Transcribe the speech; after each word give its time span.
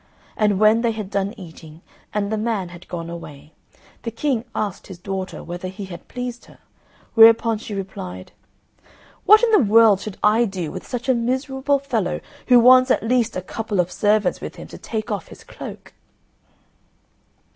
And 0.35 0.59
when 0.59 0.81
they 0.81 0.93
had 0.93 1.11
done 1.11 1.35
eating, 1.37 1.83
and 2.11 2.31
the 2.31 2.37
man 2.39 2.69
had 2.69 2.87
gone 2.87 3.07
away, 3.07 3.53
the 4.01 4.09
King 4.09 4.45
asked 4.55 4.87
his 4.87 4.97
daughter 4.97 5.43
whether 5.43 5.67
he 5.67 5.85
had 5.85 6.07
pleased 6.07 6.45
her, 6.45 6.57
whereupon 7.13 7.59
she 7.59 7.75
replied, 7.75 8.31
"What 9.25 9.43
in 9.43 9.51
the 9.51 9.59
world 9.59 10.01
should 10.01 10.17
I 10.23 10.45
do 10.45 10.71
with 10.71 10.87
such 10.87 11.07
a 11.07 11.13
miserable 11.13 11.77
fellow 11.77 12.19
who 12.47 12.59
wants 12.59 12.89
at 12.89 13.03
least 13.03 13.35
a 13.35 13.43
couple 13.43 13.79
of 13.79 13.91
servants 13.91 14.41
with 14.41 14.55
him 14.55 14.67
to 14.69 14.77
take 14.79 15.11
off 15.11 15.27
his 15.27 15.43
cloak?" 15.43 15.93